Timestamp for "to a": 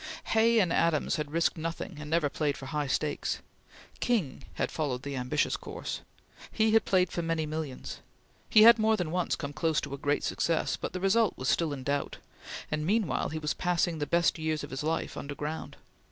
9.81-9.99